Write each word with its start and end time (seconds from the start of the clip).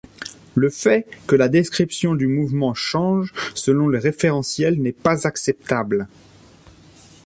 Le 0.55 0.71
fait 0.71 1.05
que 1.27 1.35
la 1.35 1.47
description 1.47 2.15
du 2.15 2.25
mouvement 2.25 2.73
change 2.73 3.31
selon 3.53 3.87
le 3.87 3.99
référentiel 3.99 4.81
n'est 4.81 4.93
pas 4.93 5.27
acceptable. 5.27 6.07